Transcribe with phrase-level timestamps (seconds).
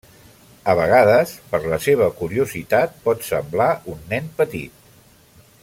[0.71, 4.91] A vegades, per la seva curiositat pot semblar un nen petit.